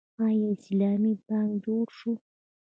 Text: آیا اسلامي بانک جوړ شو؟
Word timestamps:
آیا 0.25 0.45
اسلامي 0.55 1.13
بانک 1.27 1.51
جوړ 1.65 1.85
شو؟ 1.97 2.11